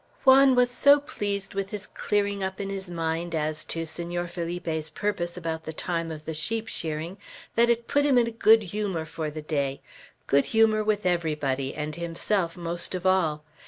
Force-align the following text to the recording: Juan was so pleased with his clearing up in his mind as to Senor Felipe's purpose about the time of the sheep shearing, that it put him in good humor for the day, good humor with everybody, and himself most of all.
Juan 0.25 0.55
was 0.55 0.71
so 0.71 0.99
pleased 0.99 1.53
with 1.53 1.69
his 1.69 1.85
clearing 1.85 2.43
up 2.43 2.59
in 2.59 2.71
his 2.71 2.89
mind 2.89 3.35
as 3.35 3.63
to 3.65 3.85
Senor 3.85 4.27
Felipe's 4.27 4.89
purpose 4.89 5.37
about 5.37 5.65
the 5.65 5.73
time 5.73 6.09
of 6.11 6.25
the 6.25 6.33
sheep 6.33 6.67
shearing, 6.67 7.17
that 7.53 7.69
it 7.69 7.85
put 7.87 8.03
him 8.03 8.17
in 8.17 8.31
good 8.31 8.63
humor 8.63 9.05
for 9.05 9.29
the 9.29 9.43
day, 9.43 9.79
good 10.25 10.45
humor 10.47 10.83
with 10.83 11.05
everybody, 11.05 11.75
and 11.75 11.97
himself 11.97 12.57
most 12.57 12.95
of 12.95 13.05
all. 13.05 13.43